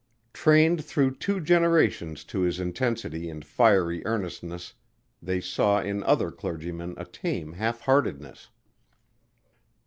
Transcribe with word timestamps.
Trained 0.33 0.83
through 0.83 1.17
two 1.17 1.39
generations 1.39 2.23
to 2.23 2.39
his 2.39 2.59
intensity 2.59 3.29
and 3.29 3.45
fiery 3.45 4.03
earnestness 4.03 4.73
they 5.21 5.39
saw 5.39 5.79
in 5.79 6.01
other 6.01 6.31
clergymen 6.31 6.95
a 6.97 7.05
tame 7.05 7.53
half 7.53 7.81
heartedness. 7.81 8.49